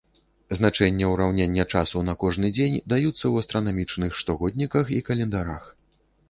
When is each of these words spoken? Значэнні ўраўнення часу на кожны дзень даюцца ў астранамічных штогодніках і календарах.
Значэнні 0.59 1.09
ўраўнення 1.09 1.65
часу 1.75 2.01
на 2.07 2.15
кожны 2.23 2.49
дзень 2.55 2.79
даюцца 2.95 3.13
ў 3.13 3.35
астранамічных 3.45 4.17
штогодніках 4.23 4.85
і 4.99 5.05
календарах. 5.13 5.63